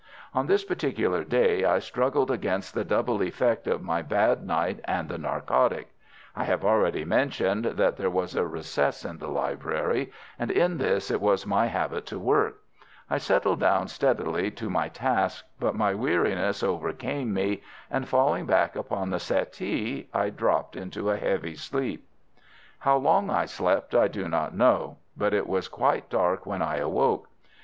[0.33, 5.07] On this particular day I struggled against the double effect of my bad night and
[5.07, 5.93] the narcotic.
[6.35, 11.11] I have already mentioned that there was a recess in the library, and in this
[11.11, 12.61] it was my habit to work.
[13.11, 17.61] I settled down steadily to my task, but my weariness overcame me
[17.91, 22.07] and, falling back upon the settee, I dropped into a heavy sleep.
[22.79, 26.77] How long I slept I do not know, but it was quite dark when I
[26.77, 27.27] awoke.